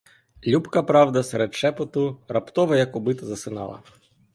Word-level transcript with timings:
Любка, 0.47 0.81
правда, 0.83 1.23
серед 1.23 1.53
шепоту 1.53 2.17
раптово, 2.27 2.75
як 2.75 2.95
убита, 2.95 3.25
засинала. 3.25 3.83